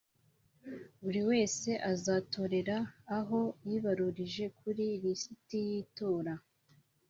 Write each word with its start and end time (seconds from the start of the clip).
buri 1.03 1.21
wese 1.29 1.69
azatorera 1.91 2.77
aho 3.17 3.39
yibaruje 3.67 4.45
kuri 4.59 4.85
lisiti 5.03 5.57
y’itora 5.67 6.33